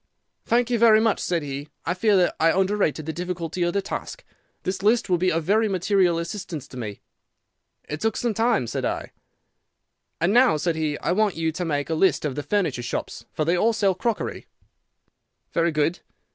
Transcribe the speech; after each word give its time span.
"'Thank 0.47 0.71
you 0.71 0.79
very 0.79 0.99
much,' 0.99 1.19
said 1.19 1.43
he; 1.43 1.69
'I 1.85 1.93
fear 1.93 2.17
that 2.17 2.35
I 2.39 2.51
underrated 2.59 3.05
the 3.05 3.13
difficulty 3.13 3.61
of 3.61 3.73
the 3.73 3.83
task. 3.83 4.23
This 4.63 4.81
list 4.81 5.09
will 5.11 5.19
be 5.19 5.31
of 5.31 5.43
very 5.43 5.69
material 5.69 6.17
assistance 6.17 6.67
to 6.69 6.75
me.' 6.77 7.01
"'It 7.83 8.01
took 8.01 8.17
some 8.17 8.33
time,' 8.33 8.65
said 8.65 8.83
I. 8.83 9.11
"'And 10.19 10.33
now,' 10.33 10.57
said 10.57 10.75
he, 10.75 10.97
'I 10.97 11.11
want 11.11 11.35
you 11.35 11.51
to 11.51 11.65
make 11.65 11.91
a 11.91 11.93
list 11.93 12.25
of 12.25 12.33
the 12.33 12.41
furniture 12.41 12.81
shops, 12.81 13.25
for 13.31 13.45
they 13.45 13.55
all 13.55 13.73
sell 13.73 13.93
crockery.' 13.93 14.47
"'Very 15.53 15.71
good. 15.71 15.99